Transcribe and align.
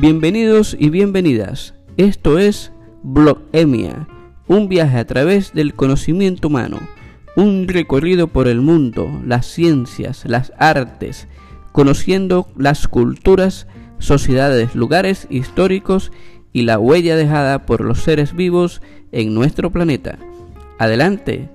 Bienvenidos 0.00 0.74
y 0.80 0.88
bienvenidas. 0.88 1.74
Esto 1.98 2.38
es 2.38 2.72
Blogemia, 3.02 4.08
un 4.48 4.66
viaje 4.66 4.96
a 4.96 5.04
través 5.04 5.52
del 5.52 5.74
conocimiento 5.74 6.48
humano, 6.48 6.78
un 7.36 7.68
recorrido 7.68 8.26
por 8.26 8.48
el 8.48 8.62
mundo, 8.62 9.20
las 9.26 9.44
ciencias, 9.44 10.24
las 10.24 10.54
artes, 10.56 11.28
conociendo 11.72 12.48
las 12.56 12.88
culturas, 12.88 13.66
sociedades, 13.98 14.74
lugares 14.74 15.26
históricos 15.28 16.12
y 16.54 16.62
la 16.62 16.78
huella 16.78 17.14
dejada 17.14 17.66
por 17.66 17.82
los 17.82 17.98
seres 17.98 18.34
vivos 18.34 18.80
en 19.12 19.34
nuestro 19.34 19.70
planeta. 19.70 20.18
Adelante, 20.78 21.50